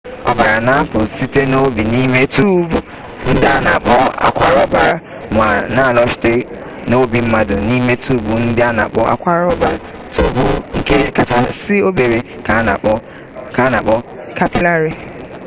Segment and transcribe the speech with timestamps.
[0.31, 2.77] ọbara na-apụ site n'obi n'ime tuubu
[3.29, 3.95] ndị a na-akpọ
[4.27, 4.95] akwara ọbara
[5.37, 6.33] ma na-alọghachi
[6.89, 9.77] n'obi mmadụ n'ime tuubu ndị a na-akpọ akwara ọbara
[10.13, 10.45] tuubu
[10.77, 12.61] ndị kachasị obere ka a
[13.75, 13.85] na-akpọ
[14.37, 14.91] kapịlarị